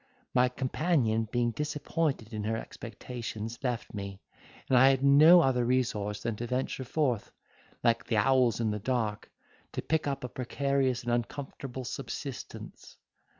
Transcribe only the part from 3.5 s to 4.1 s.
left